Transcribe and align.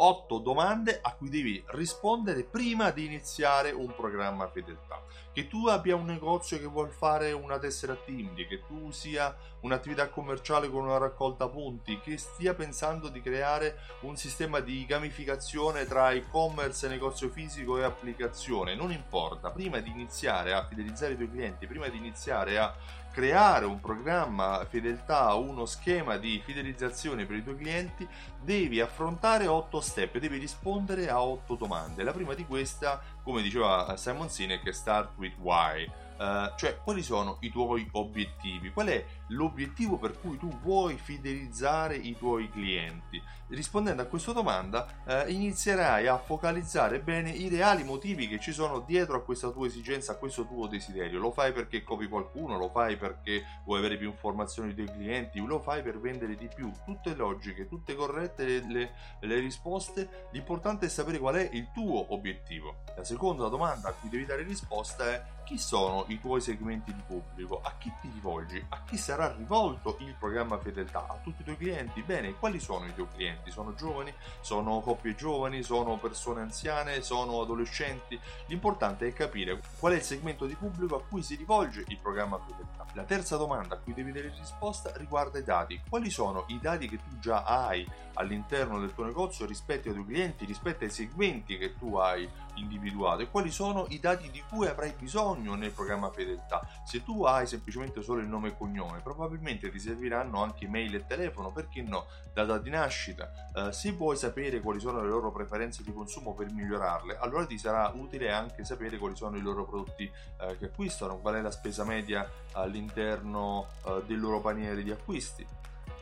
otto 0.00 0.38
domande 0.38 0.98
a 1.02 1.14
cui 1.14 1.28
devi 1.28 1.62
rispondere 1.68 2.44
prima 2.44 2.90
di 2.90 3.04
iniziare 3.04 3.70
un 3.70 3.94
programma 3.94 4.48
fedeltà. 4.48 5.02
Che 5.32 5.46
tu 5.48 5.66
abbia 5.66 5.96
un 5.96 6.04
negozio 6.04 6.58
che 6.58 6.66
vuol 6.66 6.90
fare 6.90 7.32
una 7.32 7.58
tessera 7.58 7.94
Timdi, 7.94 8.46
che 8.46 8.64
tu 8.66 8.90
sia 8.90 9.36
un'attività 9.60 10.08
commerciale 10.08 10.68
con 10.68 10.84
una 10.84 10.98
raccolta 10.98 11.48
punti, 11.48 12.00
che 12.00 12.16
stia 12.16 12.54
pensando 12.54 13.08
di 13.08 13.20
creare 13.20 13.78
un 14.00 14.16
sistema 14.16 14.60
di 14.60 14.84
gamificazione 14.86 15.86
tra 15.86 16.10
e-commerce, 16.10 16.88
negozio 16.88 17.28
fisico 17.28 17.78
e 17.78 17.84
applicazione, 17.84 18.74
non 18.74 18.92
importa, 18.92 19.50
prima 19.50 19.78
di 19.78 19.90
iniziare 19.90 20.52
a 20.52 20.66
fidelizzare 20.66 21.12
i 21.12 21.16
tuoi 21.16 21.30
clienti, 21.30 21.66
prima 21.66 21.88
di 21.88 21.96
iniziare 21.96 22.58
a 22.58 22.74
creare 23.12 23.64
un 23.64 23.80
programma 23.80 24.64
fedeltà, 24.68 25.34
uno 25.34 25.66
schema 25.66 26.16
di 26.16 26.40
fidelizzazione 26.44 27.26
per 27.26 27.36
i 27.36 27.42
tuoi 27.42 27.56
clienti, 27.56 28.06
devi 28.40 28.80
affrontare 28.80 29.46
otto 29.46 29.80
step, 29.80 30.18
devi 30.18 30.38
rispondere 30.38 31.08
a 31.08 31.22
otto 31.22 31.54
domande. 31.54 32.02
La 32.02 32.12
prima 32.12 32.34
di 32.34 32.44
questa, 32.46 33.00
come 33.22 33.42
diceva 33.42 33.96
Simon 33.96 34.30
Sinek, 34.30 34.64
è 34.64 34.72
Start 34.72 35.12
with 35.16 35.34
Why 35.38 35.90
Uh, 36.18 36.52
cioè, 36.56 36.78
quali 36.82 37.02
sono 37.02 37.36
i 37.40 37.50
tuoi 37.50 37.88
obiettivi? 37.92 38.72
Qual 38.72 38.88
è 38.88 39.04
l'obiettivo 39.28 39.98
per 39.98 40.18
cui 40.18 40.36
tu 40.36 40.48
vuoi 40.62 40.96
fidelizzare 40.96 41.94
i 41.94 42.16
tuoi 42.16 42.50
clienti? 42.50 43.22
Rispondendo 43.50 44.02
a 44.02 44.06
questa 44.06 44.32
domanda, 44.32 44.86
uh, 45.04 45.30
inizierai 45.30 46.08
a 46.08 46.18
focalizzare 46.18 46.98
bene 47.00 47.30
i 47.30 47.48
reali 47.48 47.84
motivi 47.84 48.26
che 48.26 48.40
ci 48.40 48.52
sono 48.52 48.80
dietro 48.80 49.16
a 49.16 49.22
questa 49.22 49.50
tua 49.50 49.68
esigenza, 49.68 50.12
a 50.12 50.16
questo 50.16 50.44
tuo 50.44 50.66
desiderio. 50.66 51.20
Lo 51.20 51.30
fai 51.30 51.52
perché 51.52 51.84
copi 51.84 52.08
qualcuno, 52.08 52.58
lo 52.58 52.68
fai 52.68 52.96
perché 52.96 53.44
vuoi 53.64 53.78
avere 53.78 53.96
più 53.96 54.10
informazioni 54.10 54.74
tuoi 54.74 54.90
clienti, 54.90 55.38
lo 55.38 55.60
fai 55.60 55.82
per 55.82 56.00
vendere 56.00 56.34
di 56.34 56.48
più. 56.52 56.72
Tutte 56.84 57.14
logiche, 57.14 57.68
tutte 57.68 57.94
corrette 57.94 58.44
le, 58.44 58.66
le, 58.68 58.92
le 59.20 59.38
risposte. 59.38 60.28
L'importante 60.32 60.86
è 60.86 60.88
sapere 60.88 61.18
qual 61.18 61.36
è 61.36 61.48
il 61.52 61.70
tuo 61.72 62.12
obiettivo. 62.12 62.82
La 62.96 63.04
seconda 63.04 63.46
domanda 63.48 63.88
a 63.88 63.92
cui 63.92 64.08
devi 64.08 64.26
dare 64.26 64.42
risposta 64.42 65.04
è 65.04 65.22
chi 65.44 65.56
sono 65.56 66.04
i 66.12 66.20
tuoi 66.20 66.40
segmenti 66.40 66.92
di 66.94 67.02
pubblico? 67.06 67.60
A 67.62 67.74
chi 67.78 67.92
ti 68.00 68.10
rivolgi? 68.12 68.64
A 68.68 68.82
chi 68.84 68.96
sarà 68.96 69.32
rivolto 69.34 69.96
il 70.00 70.14
programma 70.18 70.58
fedeltà? 70.58 71.06
A 71.08 71.18
tutti 71.22 71.42
i 71.42 71.44
tuoi 71.44 71.56
clienti? 71.56 72.02
Bene, 72.02 72.34
quali 72.34 72.60
sono 72.60 72.86
i 72.86 72.94
tuoi 72.94 73.08
clienti? 73.14 73.50
Sono 73.50 73.74
giovani? 73.74 74.12
Sono 74.40 74.80
coppie 74.80 75.14
giovani? 75.14 75.62
Sono 75.62 75.96
persone 75.98 76.40
anziane? 76.40 77.02
Sono 77.02 77.40
adolescenti? 77.40 78.18
L'importante 78.46 79.06
è 79.06 79.12
capire 79.12 79.60
qual 79.78 79.92
è 79.92 79.96
il 79.96 80.02
segmento 80.02 80.46
di 80.46 80.54
pubblico 80.54 80.96
a 80.96 81.02
cui 81.02 81.22
si 81.22 81.36
rivolge 81.36 81.84
il 81.86 81.98
programma 82.00 82.38
fedeltà. 82.38 82.86
La 82.94 83.04
terza 83.04 83.36
domanda 83.36 83.74
a 83.74 83.78
cui 83.78 83.94
devi 83.94 84.12
dare 84.12 84.32
risposta 84.36 84.92
riguarda 84.96 85.38
i 85.38 85.44
dati. 85.44 85.80
Quali 85.88 86.10
sono 86.10 86.44
i 86.48 86.58
dati 86.60 86.88
che 86.88 86.96
tu 86.96 87.18
già 87.18 87.44
hai 87.44 87.86
all'interno 88.14 88.80
del 88.80 88.94
tuo 88.94 89.04
negozio 89.04 89.46
rispetto 89.46 89.88
ai 89.88 89.94
tuoi 89.94 90.06
clienti, 90.06 90.44
rispetto 90.44 90.84
ai 90.84 90.90
segmenti 90.90 91.58
che 91.58 91.76
tu 91.76 91.96
hai 91.96 92.28
individuato 92.60 93.22
e 93.22 93.30
quali 93.30 93.50
sono 93.50 93.86
i 93.88 94.00
dati 94.00 94.30
di 94.30 94.42
cui 94.48 94.66
avrai 94.66 94.94
bisogno 94.98 95.54
nel 95.54 95.70
programma 95.70 96.10
fedeltà. 96.10 96.66
Se 96.84 97.02
tu 97.02 97.24
hai 97.24 97.46
semplicemente 97.46 98.02
solo 98.02 98.20
il 98.20 98.28
nome 98.28 98.48
e 98.48 98.56
cognome, 98.56 99.00
probabilmente 99.00 99.70
ti 99.70 99.78
serviranno 99.78 100.42
anche 100.42 100.68
mail 100.68 100.94
e 100.94 101.06
telefono, 101.06 101.50
perché 101.52 101.82
no? 101.82 102.06
Data 102.32 102.58
di 102.58 102.70
nascita. 102.70 103.30
Eh, 103.54 103.72
se 103.72 103.92
vuoi 103.92 104.16
sapere 104.16 104.60
quali 104.60 104.80
sono 104.80 105.02
le 105.02 105.08
loro 105.08 105.32
preferenze 105.32 105.82
di 105.82 105.92
consumo 105.92 106.34
per 106.34 106.50
migliorarle, 106.50 107.16
allora 107.18 107.46
ti 107.46 107.58
sarà 107.58 107.90
utile 107.94 108.30
anche 108.30 108.64
sapere 108.64 108.98
quali 108.98 109.16
sono 109.16 109.36
i 109.36 109.40
loro 109.40 109.64
prodotti 109.64 110.10
eh, 110.40 110.56
che 110.58 110.66
acquistano, 110.66 111.18
qual 111.18 111.34
è 111.34 111.40
la 111.40 111.50
spesa 111.50 111.84
media 111.84 112.28
all'interno 112.52 113.66
eh, 113.84 114.02
del 114.06 114.20
loro 114.20 114.40
paniere 114.40 114.82
di 114.82 114.90
acquisti. 114.90 115.46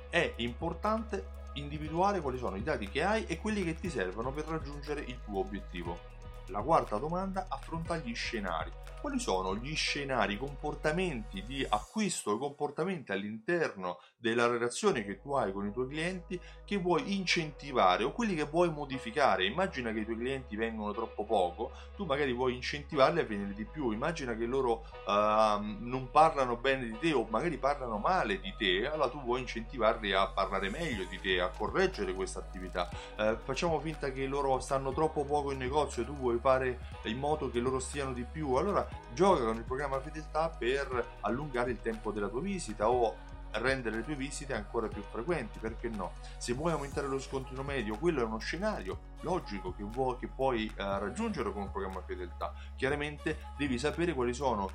È 0.09 0.33
importante 0.37 1.35
individuare 1.55 2.21
quali 2.21 2.39
sono 2.39 2.57
i 2.57 2.63
dati 2.63 2.89
che 2.89 3.03
hai 3.03 3.27
e 3.27 3.39
quelli 3.39 3.65
che 3.65 3.75
ti 3.75 3.91
servono 3.91 4.33
per 4.33 4.47
raggiungere 4.47 5.01
il 5.01 5.19
tuo 5.25 5.41
obiettivo. 5.41 6.15
La 6.51 6.61
quarta 6.61 6.97
domanda 6.99 7.47
affronta 7.49 7.97
gli 7.97 8.15
scenari. 8.15 8.71
Quali 9.01 9.19
sono 9.21 9.55
gli 9.55 9.75
scenari, 9.77 10.35
i 10.35 10.39
comportamenti 10.39 11.43
di 11.45 11.65
acquisto, 11.69 12.35
i 12.35 12.39
comportamenti 12.39 13.13
all'interno 13.13 14.01
della 14.17 14.49
relazione 14.49 15.05
che 15.05 15.21
tu 15.21 15.33
hai 15.35 15.53
con 15.53 15.67
i 15.67 15.73
tuoi 15.73 15.87
clienti 15.87 16.41
che 16.65 16.77
vuoi 16.79 17.15
incentivare 17.15 18.03
o 18.03 18.11
quelli 18.11 18.35
che 18.35 18.45
vuoi 18.45 18.71
modificare? 18.71 19.45
Immagina 19.45 19.93
che 19.93 20.01
i 20.01 20.05
tuoi 20.05 20.17
clienti 20.17 20.57
vengono 20.57 20.93
troppo 20.93 21.25
poco, 21.25 21.73
tu 21.95 22.05
magari 22.05 22.33
vuoi 22.33 22.55
incentivarli 22.55 23.21
a 23.21 23.25
venire 23.25 23.53
di 23.53 23.65
più. 23.65 23.91
Immagina 23.91 24.35
che 24.35 24.47
loro 24.47 24.87
uh, 25.07 25.61
non 25.61 26.09
parlano 26.11 26.57
bene 26.57 26.87
di 26.87 26.99
te 26.99 27.13
o 27.13 27.27
magari 27.29 27.59
parlano 27.59 27.99
male 27.99 28.41
di 28.41 28.53
te, 28.57 28.89
allora 28.89 29.09
tu 29.09 29.23
vuoi 29.23 29.41
incentivarli 29.41 30.13
a 30.13 30.27
parlare 30.29 30.69
meglio 30.69 31.05
di 31.05 31.21
te, 31.21 31.41
a 31.41 31.51
correggere 31.51 32.13
questa 32.13 32.41
attività. 32.41 32.89
Uh, 33.19 33.37
facciamo 33.45 33.79
finta 33.79 34.11
che 34.11 34.27
loro 34.27 34.59
stanno 34.59 34.93
troppo 34.93 35.25
poco 35.25 35.53
in 35.53 35.59
negozio 35.59 36.03
e 36.03 36.07
tu 36.07 36.15
vuoi 36.15 36.36
fare 36.39 36.79
in 37.05 37.19
modo 37.19 37.51
che 37.51 37.61
loro 37.61 37.79
stiano 37.79 38.13
di 38.13 38.25
più, 38.25 38.55
allora 38.55 38.87
gioca 39.15 39.45
con 39.45 39.57
il 39.57 39.65
programma 39.65 40.01
fedeltà 40.01 40.49
per 40.49 41.19
allungare 41.21 41.71
il 41.71 41.81
tempo 41.81 42.11
della 42.11 42.29
tua 42.29 42.41
visita 42.41 42.89
o 42.89 43.17
rendere 43.59 43.97
le 43.97 44.05
tue 44.05 44.15
visite 44.15 44.55
ancora 44.55 44.89
più 44.89 45.03
frequenti, 45.03 45.59
perché 45.59 45.89
no? 45.89 46.13
Se 46.37 46.53
vuoi 46.53 46.73
aumentare 46.73 47.07
lo 47.07 47.19
scontrino 47.19 47.63
medio, 47.63 47.97
quello 47.97 48.21
è 48.21 48.25
uno 48.25 48.39
scenario 48.39 49.15
logico 49.21 49.75
che, 49.75 49.83
vuoi, 49.83 50.17
che 50.19 50.29
puoi 50.29 50.71
uh, 50.77 50.83
raggiungere 50.83 51.53
con 51.53 51.63
un 51.63 51.71
programma 51.71 52.03
fedeltà. 52.03 52.53
Chiaramente 52.77 53.39
devi 53.57 53.79
sapere 53.79 54.13
quali 54.13 54.35
sono 54.35 54.71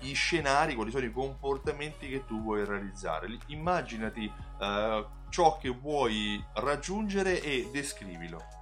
i 0.00 0.12
scenari, 0.12 0.74
quali 0.74 0.90
sono 0.90 1.06
i 1.06 1.12
comportamenti 1.12 2.08
che 2.08 2.24
tu 2.24 2.42
vuoi 2.42 2.64
realizzare. 2.64 3.28
Immaginati 3.46 4.30
uh, 4.58 5.06
ciò 5.28 5.58
che 5.58 5.70
vuoi 5.70 6.44
raggiungere 6.54 7.42
e 7.42 7.68
descrivilo. 7.72 8.57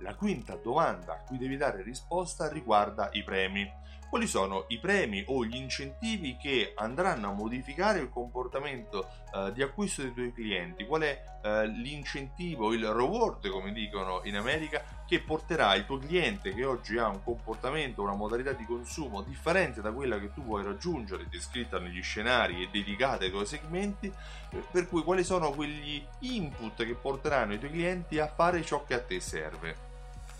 La 0.00 0.14
quinta 0.14 0.56
domanda 0.56 1.14
a 1.14 1.22
cui 1.26 1.38
devi 1.38 1.56
dare 1.56 1.82
risposta 1.82 2.48
riguarda 2.50 3.08
i 3.12 3.22
premi. 3.22 3.84
Quali 4.08 4.26
sono 4.28 4.66
i 4.68 4.78
premi 4.78 5.24
o 5.26 5.44
gli 5.44 5.56
incentivi 5.56 6.36
che 6.36 6.74
andranno 6.76 7.30
a 7.30 7.32
modificare 7.32 7.98
il 7.98 8.08
comportamento 8.08 9.08
eh, 9.34 9.52
di 9.52 9.62
acquisto 9.62 10.02
dei 10.02 10.12
tuoi 10.12 10.32
clienti? 10.32 10.86
Qual 10.86 11.02
è 11.02 11.22
eh, 11.42 11.66
l'incentivo, 11.66 12.72
il 12.72 12.86
reward, 12.86 13.48
come 13.48 13.72
dicono 13.72 14.20
in 14.24 14.36
America, 14.36 14.82
che 15.06 15.20
porterà 15.20 15.74
il 15.74 15.86
tuo 15.86 15.98
cliente 15.98 16.54
che 16.54 16.64
oggi 16.64 16.98
ha 16.98 17.08
un 17.08 17.22
comportamento, 17.22 18.02
una 18.02 18.14
modalità 18.14 18.52
di 18.52 18.64
consumo 18.64 19.22
differente 19.22 19.80
da 19.80 19.92
quella 19.92 20.20
che 20.20 20.32
tu 20.32 20.42
vuoi 20.42 20.62
raggiungere, 20.62 21.28
descritta 21.28 21.80
negli 21.80 22.02
scenari 22.02 22.62
e 22.62 22.68
dedicata 22.70 23.24
ai 23.24 23.30
tuoi 23.30 23.46
segmenti, 23.46 24.06
eh, 24.06 24.64
per 24.70 24.88
cui 24.88 25.02
quali 25.02 25.24
sono 25.24 25.50
quegli 25.50 26.04
input 26.20 26.84
che 26.84 26.94
porteranno 26.94 27.54
i 27.54 27.58
tuoi 27.58 27.70
clienti 27.72 28.18
a 28.20 28.28
fare 28.28 28.62
ciò 28.62 28.84
che 28.84 28.94
a 28.94 29.02
te 29.02 29.18
serve. 29.20 29.85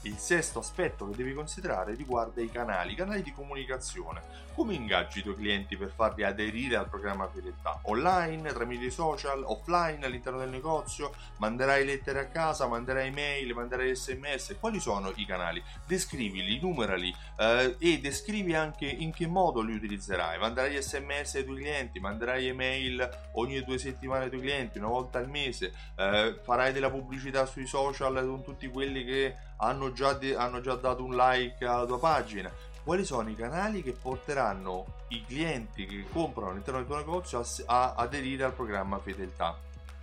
Il 0.02 0.18
sesto 0.18 0.60
aspetto 0.60 1.08
che 1.08 1.16
devi 1.16 1.32
considerare 1.32 1.94
riguarda 1.94 2.40
i 2.40 2.50
canali, 2.50 2.92
i 2.92 2.96
canali 2.96 3.22
di 3.22 3.32
comunicazione. 3.32 4.44
Come 4.54 4.72
ingaggi 4.72 5.18
i 5.18 5.22
tuoi 5.22 5.34
clienti 5.34 5.76
per 5.76 5.92
farli 5.94 6.22
aderire 6.22 6.76
al 6.76 6.88
programma 6.88 7.28
fedeltà? 7.28 7.78
Online, 7.82 8.52
tramite 8.52 8.86
i 8.86 8.90
social, 8.90 9.42
offline 9.44 10.06
all'interno 10.06 10.38
del 10.38 10.48
negozio? 10.48 11.12
Manderai 11.38 11.84
lettere 11.84 12.20
a 12.20 12.26
casa, 12.26 12.66
manderai 12.66 13.10
mail, 13.10 13.52
manderai 13.52 13.94
sms? 13.94 14.56
Quali 14.58 14.80
sono 14.80 15.12
i 15.16 15.26
canali? 15.26 15.62
Descrivili, 15.84 16.58
numerali 16.60 17.14
eh, 17.38 17.76
e 17.78 17.98
descrivi 17.98 18.54
anche 18.54 18.86
in 18.86 19.12
che 19.12 19.26
modo 19.26 19.60
li 19.60 19.74
utilizzerai. 19.74 20.38
Manderai 20.38 20.80
sms 20.80 21.34
ai 21.34 21.44
tuoi 21.44 21.56
clienti, 21.56 22.00
manderai 22.00 22.46
email 22.46 23.28
ogni 23.32 23.62
due 23.62 23.76
settimane 23.76 24.24
ai 24.24 24.30
tuoi 24.30 24.40
clienti, 24.42 24.78
una 24.78 24.88
volta 24.88 25.18
al 25.18 25.28
mese, 25.28 25.72
eh, 25.96 26.40
farai 26.42 26.72
della 26.72 26.90
pubblicità 26.90 27.44
sui 27.44 27.66
social 27.66 28.14
con 28.26 28.42
tutti 28.42 28.68
quelli 28.68 29.04
che 29.04 29.36
hanno 29.58 29.85
già, 29.92 30.12
de- 30.12 30.36
hanno 30.36 30.60
già 30.60 30.74
dato 30.74 31.02
un 31.02 31.14
like 31.14 31.64
alla 31.64 31.86
tua 31.86 31.98
pagina. 31.98 32.50
Quali 32.82 33.04
sono 33.04 33.28
i 33.28 33.34
canali 33.34 33.82
che 33.82 33.92
porteranno 33.92 34.84
i 35.08 35.24
clienti 35.24 35.86
che 35.86 36.06
comprano 36.12 36.50
all'interno 36.50 36.78
del 36.78 36.88
tuo 36.88 36.96
negozio 36.96 37.44
a 37.66 37.94
aderire 37.94 38.44
al 38.44 38.52
programma 38.52 38.98
fedeltà? 38.98 39.58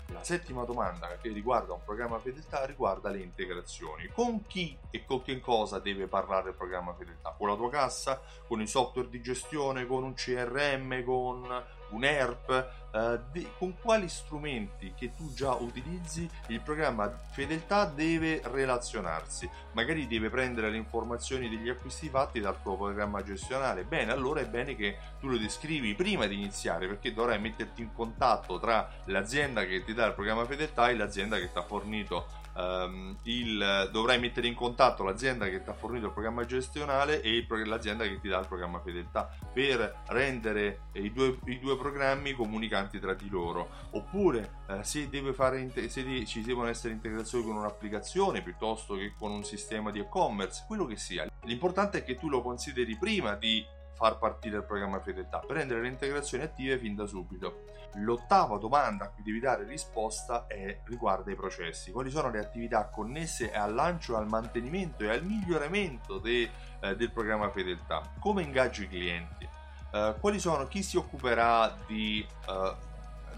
La 0.07 0.23
settima 0.23 0.63
domanda 0.63 1.07
che 1.19 1.29
riguarda 1.29 1.73
un 1.73 1.83
programma 1.83 2.19
fedeltà 2.19 2.65
riguarda 2.65 3.09
le 3.09 3.19
integrazioni. 3.19 4.09
Con 4.13 4.45
chi 4.45 4.77
e 4.91 5.05
con 5.05 5.23
che 5.23 5.39
cosa 5.39 5.79
deve 5.79 6.07
parlare 6.07 6.49
il 6.49 6.55
programma 6.55 6.93
fedeltà? 6.93 7.33
Con 7.35 7.47
la 7.47 7.55
tua 7.55 7.69
cassa? 7.69 8.21
Con 8.47 8.61
i 8.61 8.67
software 8.67 9.09
di 9.09 9.21
gestione? 9.21 9.87
Con 9.87 10.03
un 10.03 10.13
CRM? 10.13 11.03
Con 11.03 11.63
un 11.93 12.03
ERP, 12.03 12.71
eh, 12.91 13.19
de- 13.31 13.51
con 13.57 13.75
quali 13.79 14.07
strumenti 14.09 14.93
che 14.95 15.13
tu 15.15 15.33
già 15.33 15.53
utilizzi 15.53 16.29
il 16.47 16.59
programma 16.61 17.11
fedeltà 17.31 17.85
deve 17.85 18.41
relazionarsi. 18.43 19.49
Magari 19.71 20.07
deve 20.07 20.29
prendere 20.29 20.69
le 20.69 20.77
informazioni 20.77 21.49
degli 21.49 21.69
acquisti 21.69 22.09
fatti 22.09 22.39
dal 22.39 22.61
tuo 22.61 22.75
programma 22.75 23.23
gestionale. 23.23 23.83
Bene, 23.83 24.11
allora 24.11 24.41
è 24.41 24.45
bene 24.45 24.75
che 24.75 24.97
tu 25.19 25.27
lo 25.27 25.37
descrivi 25.37 25.95
prima 25.95 26.25
di 26.27 26.35
iniziare 26.35 26.87
perché 26.87 27.13
dovrai 27.13 27.39
metterti 27.39 27.81
in 27.81 27.93
contatto 27.93 28.59
tra 28.59 28.89
l'azienda 29.05 29.65
che 29.65 29.83
ti 29.83 29.93
dà 29.93 30.05
il 30.05 30.13
programma 30.13 30.45
fedeltà 30.45 30.89
e 30.89 30.95
l'azienda 30.95 31.37
che 31.37 31.51
ti 31.51 31.57
ha 31.57 31.63
fornito 31.63 32.41
ehm, 32.55 33.17
il, 33.23 33.89
dovrai 33.91 34.19
mettere 34.19 34.47
in 34.47 34.55
contatto 34.55 35.03
l'azienda 35.03 35.45
che 35.45 35.63
ti 35.63 35.69
ha 35.69 35.73
fornito 35.73 36.07
il 36.07 36.11
programma 36.11 36.45
gestionale 36.45 37.21
e 37.21 37.29
il, 37.37 37.47
l'azienda 37.65 38.03
che 38.05 38.19
ti 38.19 38.27
dà 38.27 38.39
il 38.39 38.47
programma 38.47 38.79
fedeltà 38.79 39.29
per 39.51 40.01
rendere 40.07 40.83
i 40.93 41.11
due, 41.11 41.37
i 41.45 41.59
due 41.59 41.77
programmi 41.77 42.33
comunicanti 42.33 42.99
tra 42.99 43.13
di 43.13 43.29
loro. 43.29 43.69
Oppure 43.91 44.61
eh, 44.67 44.83
se, 44.83 45.09
fare, 45.33 45.69
se 45.89 46.25
ci 46.25 46.41
devono 46.41 46.67
essere 46.67 46.93
integrazioni 46.93 47.43
con 47.43 47.55
un'applicazione 47.55 48.41
piuttosto 48.41 48.95
che 48.95 49.13
con 49.17 49.31
un 49.31 49.43
sistema 49.43 49.91
di 49.91 49.99
e-commerce, 49.99 50.63
quello 50.67 50.85
che 50.85 50.97
sia. 50.97 51.27
L'importante 51.43 51.99
è 51.99 52.03
che 52.03 52.17
tu 52.17 52.29
lo 52.29 52.41
consideri 52.41 52.97
prima 52.97 53.35
di 53.35 53.65
far 53.93 54.17
partire 54.17 54.57
il 54.57 54.63
programma 54.63 54.99
fedeltà 54.99 55.39
per 55.39 55.57
rendere 55.57 55.81
le 55.81 55.87
integrazioni 55.87 56.43
attive 56.43 56.77
fin 56.77 56.95
da 56.95 57.05
subito. 57.05 57.63
L'ottava 57.95 58.57
domanda 58.57 59.05
a 59.05 59.09
cui 59.09 59.23
devi 59.23 59.39
dare 59.39 59.65
risposta 59.65 60.47
è 60.47 60.79
riguarda 60.85 61.31
i 61.31 61.35
processi. 61.35 61.91
Quali 61.91 62.09
sono 62.09 62.29
le 62.29 62.39
attività 62.39 62.87
connesse 62.87 63.53
al 63.53 63.73
lancio, 63.73 64.17
al 64.17 64.27
mantenimento 64.27 65.03
e 65.03 65.09
al 65.09 65.23
miglioramento 65.23 66.17
de, 66.17 66.49
eh, 66.79 66.95
del 66.95 67.11
programma 67.11 67.49
fedeltà? 67.49 68.01
Come 68.19 68.41
ingaggio 68.41 68.81
i 68.81 68.87
clienti? 68.87 69.47
Eh, 69.91 70.15
quali 70.19 70.39
sono, 70.39 70.65
chi 70.65 70.81
si 70.81 70.97
occuperà 70.97 71.75
di 71.85 72.25
eh, 72.47 72.91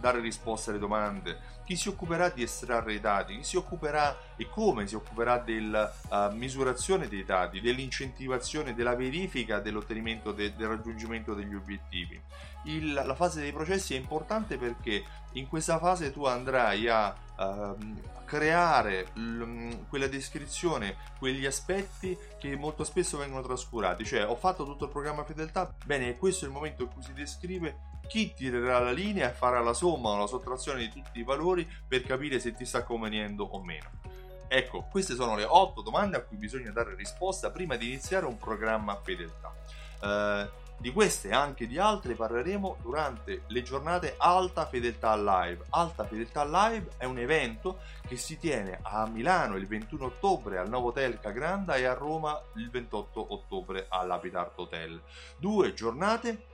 dare 0.05 0.19
risposte 0.19 0.69
alle 0.69 0.77
domande, 0.77 1.39
chi 1.65 1.75
si 1.75 1.89
occuperà 1.89 2.29
di 2.29 2.43
estrarre 2.43 2.93
i 2.93 2.99
dati, 2.99 3.37
chi 3.37 3.43
si 3.43 3.57
occuperà 3.57 4.15
e 4.35 4.47
come 4.47 4.85
si 4.85 4.93
occuperà 4.93 5.39
della 5.39 5.91
uh, 6.09 6.31
misurazione 6.31 7.07
dei 7.07 7.25
dati, 7.25 7.59
dell'incentivazione, 7.59 8.75
della 8.75 8.95
verifica 8.95 9.59
dell'ottenimento 9.59 10.31
de- 10.31 10.55
del 10.55 10.67
raggiungimento 10.67 11.33
degli 11.33 11.55
obiettivi. 11.55 12.21
Il, 12.65 12.93
la 12.93 13.15
fase 13.15 13.41
dei 13.41 13.51
processi 13.51 13.95
è 13.95 13.97
importante 13.97 14.57
perché 14.57 15.03
in 15.33 15.47
questa 15.47 15.79
fase 15.79 16.11
tu 16.11 16.25
andrai 16.25 16.87
a 16.87 17.15
uh, 17.37 18.23
creare 18.25 19.07
l- 19.13 19.85
quella 19.87 20.07
descrizione, 20.07 20.97
quegli 21.17 21.45
aspetti 21.45 22.17
che 22.37 22.55
molto 22.55 22.83
spesso 22.83 23.17
vengono 23.17 23.41
trascurati, 23.41 24.05
cioè 24.05 24.27
ho 24.27 24.35
fatto 24.35 24.65
tutto 24.65 24.85
il 24.85 24.91
programma 24.91 25.23
fedeltà, 25.23 25.73
bene, 25.85 26.17
questo 26.17 26.45
è 26.45 26.47
il 26.47 26.53
momento 26.53 26.83
in 26.83 26.89
cui 26.89 27.03
si 27.03 27.13
descrive 27.13 27.93
chi 28.07 28.33
tirerà 28.33 28.79
la 28.79 28.91
linea 28.91 29.29
e 29.29 29.33
farà 29.33 29.61
la 29.61 29.73
somma 29.73 30.09
o 30.09 30.17
la 30.17 30.27
sottrazione 30.27 30.79
di 30.79 30.89
tutti 30.89 31.19
i 31.19 31.23
valori 31.23 31.67
per 31.87 32.03
capire 32.03 32.39
se 32.39 32.53
ti 32.53 32.65
sta 32.65 32.83
convenendo 32.83 33.43
o 33.43 33.63
meno. 33.63 33.89
Ecco, 34.47 34.87
queste 34.91 35.15
sono 35.15 35.35
le 35.35 35.43
8 35.43 35.81
domande 35.81 36.17
a 36.17 36.21
cui 36.21 36.37
bisogna 36.37 36.71
dare 36.71 36.95
risposta 36.95 37.49
prima 37.49 37.75
di 37.75 37.87
iniziare 37.87 38.25
un 38.25 38.37
programma 38.37 38.99
fedeltà. 39.01 39.53
Eh, 40.01 40.49
di 40.77 40.91
queste 40.91 41.29
e 41.29 41.33
anche 41.33 41.67
di 41.67 41.77
altre 41.77 42.15
parleremo 42.15 42.77
durante 42.81 43.43
le 43.47 43.61
giornate 43.63 44.15
Alta 44.17 44.65
Fedeltà 44.65 45.15
Live. 45.15 45.65
Alta 45.69 46.05
Fedeltà 46.05 46.43
Live 46.43 46.91
è 46.97 47.05
un 47.05 47.17
evento 47.17 47.79
che 48.07 48.17
si 48.17 48.37
tiene 48.37 48.79
a 48.81 49.07
Milano 49.07 49.55
il 49.55 49.67
21 49.67 50.05
ottobre 50.05 50.57
al 50.57 50.69
Novotel 50.69 51.19
Cagranda 51.19 51.75
e 51.75 51.85
a 51.85 51.93
Roma 51.93 52.39
il 52.55 52.69
28 52.69 53.33
ottobre 53.33 53.85
all'Habitat 53.89 54.57
Hotel. 54.59 55.01
Due 55.37 55.73
giornate 55.73 56.53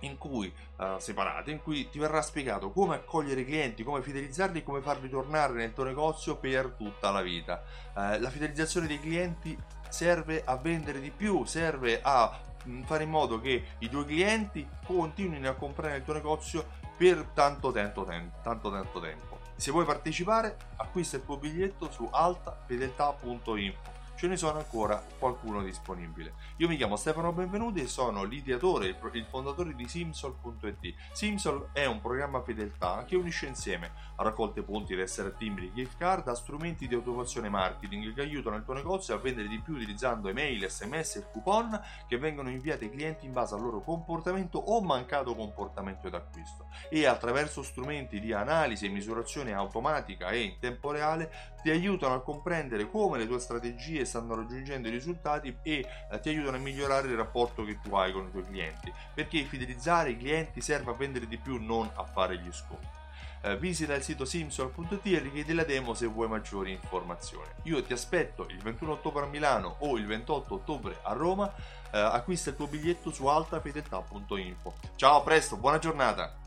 in 0.00 0.18
cui 0.18 0.52
uh, 0.76 0.98
separate, 0.98 1.50
in 1.50 1.62
cui 1.62 1.88
ti 1.88 1.98
verrà 1.98 2.22
spiegato 2.22 2.70
come 2.70 2.96
accogliere 2.96 3.40
i 3.40 3.44
clienti, 3.44 3.82
come 3.82 4.02
fidelizzarli, 4.02 4.62
come 4.62 4.80
farli 4.80 5.08
tornare 5.08 5.54
nel 5.54 5.72
tuo 5.72 5.84
negozio 5.84 6.36
per 6.36 6.74
tutta 6.76 7.10
la 7.10 7.22
vita. 7.22 7.62
Uh, 7.94 8.20
la 8.20 8.30
fidelizzazione 8.30 8.86
dei 8.86 9.00
clienti 9.00 9.56
serve 9.88 10.42
a 10.44 10.56
vendere 10.56 11.00
di 11.00 11.10
più, 11.10 11.44
serve 11.44 12.00
a 12.02 12.38
fare 12.84 13.04
in 13.04 13.10
modo 13.10 13.40
che 13.40 13.64
i 13.78 13.88
tuoi 13.88 14.04
clienti 14.04 14.66
continuino 14.84 15.48
a 15.48 15.54
comprare 15.54 15.92
nel 15.92 16.04
tuo 16.04 16.14
negozio 16.14 16.66
per 16.96 17.30
tanto, 17.34 17.72
tempo, 17.72 18.04
tanto, 18.04 18.70
tanto 18.70 19.00
tempo. 19.00 19.40
Se 19.56 19.70
vuoi 19.70 19.84
partecipare, 19.84 20.56
acquista 20.76 21.16
il 21.16 21.24
tuo 21.24 21.36
biglietto 21.36 21.90
su 21.90 22.08
altafedeltà.info 22.10 24.02
ce 24.24 24.30
ne 24.30 24.36
sono 24.38 24.56
ancora 24.56 25.04
qualcuno 25.18 25.62
disponibile. 25.62 26.32
Io 26.56 26.66
mi 26.66 26.78
chiamo 26.78 26.96
Stefano 26.96 27.30
Benvenuti 27.32 27.82
e 27.82 27.86
sono 27.86 28.24
l'ideatore, 28.24 28.96
il 29.12 29.26
fondatore 29.28 29.74
di 29.74 29.86
Simsol.it. 29.86 30.94
Simsol 31.12 31.68
è 31.72 31.84
un 31.84 32.00
programma 32.00 32.40
fedeltà 32.40 33.04
che 33.06 33.16
unisce 33.16 33.44
insieme 33.44 33.90
a 34.16 34.22
raccolte 34.22 34.62
punti, 34.62 34.94
restare 34.94 35.36
timbri, 35.36 35.72
gift 35.74 35.98
card, 35.98 36.26
a 36.28 36.34
strumenti 36.34 36.88
di 36.88 36.94
automazione 36.94 37.50
marketing 37.50 38.14
che 38.14 38.22
aiutano 38.22 38.56
il 38.56 38.64
tuo 38.64 38.72
negozio 38.72 39.14
a 39.14 39.18
vendere 39.18 39.46
di 39.46 39.60
più 39.60 39.74
utilizzando 39.74 40.30
email, 40.30 40.70
sms 40.70 41.16
e 41.16 41.26
coupon 41.30 41.78
che 42.08 42.16
vengono 42.16 42.48
inviati 42.48 42.84
ai 42.84 42.90
clienti 42.90 43.26
in 43.26 43.32
base 43.32 43.54
al 43.54 43.60
loro 43.60 43.82
comportamento 43.82 44.56
o 44.56 44.80
mancato 44.80 45.34
comportamento 45.34 46.08
d'acquisto 46.08 46.68
e 46.88 47.04
attraverso 47.04 47.62
strumenti 47.62 48.20
di 48.20 48.32
analisi 48.32 48.86
e 48.86 48.88
misurazione 48.88 49.52
automatica 49.52 50.30
e 50.30 50.40
in 50.40 50.58
tempo 50.58 50.92
reale 50.92 51.52
ti 51.64 51.70
aiutano 51.70 52.14
a 52.14 52.20
comprendere 52.20 52.88
come 52.90 53.18
le 53.18 53.26
tue 53.26 53.38
strategie 53.38 54.04
stanno 54.14 54.36
raggiungendo 54.36 54.86
i 54.86 54.92
risultati 54.92 55.56
e 55.62 55.86
eh, 56.10 56.20
ti 56.20 56.28
aiutano 56.28 56.56
a 56.56 56.60
migliorare 56.60 57.08
il 57.08 57.16
rapporto 57.16 57.64
che 57.64 57.80
tu 57.82 57.94
hai 57.96 58.12
con 58.12 58.26
i 58.26 58.30
tuoi 58.30 58.44
clienti 58.44 58.92
perché 59.12 59.42
fidelizzare 59.42 60.10
i 60.10 60.16
clienti 60.16 60.60
serve 60.60 60.92
a 60.92 60.94
vendere 60.94 61.26
di 61.26 61.36
più 61.36 61.60
non 61.60 61.90
a 61.94 62.04
fare 62.04 62.38
gli 62.38 62.52
sconti 62.52 63.02
eh, 63.42 63.56
visita 63.56 63.94
il 63.94 64.02
sito 64.02 64.24
simsol.it 64.24 65.04
e 65.04 65.18
richiedi 65.18 65.52
la 65.52 65.64
demo 65.64 65.92
se 65.92 66.06
vuoi 66.06 66.28
maggiori 66.28 66.72
informazioni. 66.72 67.48
Io 67.64 67.82
ti 67.82 67.92
aspetto 67.92 68.46
il 68.48 68.56
21 68.56 68.92
ottobre 68.92 69.24
a 69.24 69.26
Milano 69.26 69.76
o 69.80 69.98
il 69.98 70.06
28 70.06 70.54
ottobre 70.54 70.96
a 71.02 71.12
Roma, 71.12 71.52
eh, 71.92 71.98
acquista 71.98 72.50
il 72.50 72.56
tuo 72.56 72.68
biglietto 72.68 73.10
su 73.10 73.26
altafedeltà.info. 73.26 74.74
Ciao, 74.96 75.18
a 75.18 75.22
presto, 75.22 75.58
buona 75.58 75.78
giornata! 75.78 76.43